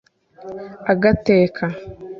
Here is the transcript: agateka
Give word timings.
agateka 0.91 1.65